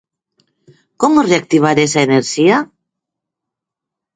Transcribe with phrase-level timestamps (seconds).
[1.01, 2.57] Como reactivar esa enerxía?